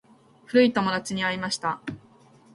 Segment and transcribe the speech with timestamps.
[0.47, 1.79] 古い友達に会いました。